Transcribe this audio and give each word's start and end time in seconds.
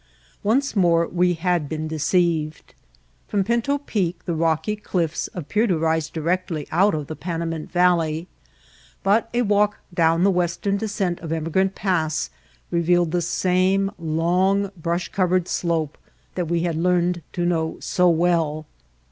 Once 0.41 0.75
more 0.75 1.07
we 1.07 1.35
had 1.35 1.69
been 1.69 1.87
deceived. 1.87 2.73
From 3.27 3.43
Pinto 3.43 3.77
Peak 3.77 4.25
the 4.25 4.33
rocky 4.33 4.75
cliffs 4.75 5.29
appeared 5.35 5.69
to 5.69 5.77
rise 5.77 6.09
directly 6.09 6.67
out 6.71 6.95
of 6.95 7.05
the 7.05 7.15
Pana 7.15 7.45
mint 7.45 7.71
Valley, 7.71 8.27
but 9.03 9.29
a 9.31 9.43
walk 9.43 9.77
down 9.93 10.23
the 10.23 10.31
western 10.31 10.75
descent 10.75 11.19
of 11.19 11.31
Emigrant 11.31 11.75
Pass 11.75 12.31
revealed 12.71 13.11
the 13.11 13.21
same 13.21 13.81
[.80] 13.81 13.85
The 13.85 13.85
High 13.85 13.85
White 13.85 13.93
Peaks 13.93 14.17
long, 14.17 14.71
brush 14.75 15.09
covered 15.09 15.47
slope 15.47 15.97
that 16.33 16.47
we 16.47 16.61
had 16.61 16.77
learned 16.77 17.21
to 17.33 17.45
know 17.45 17.77
so 17.79 18.09
well. 18.09 18.65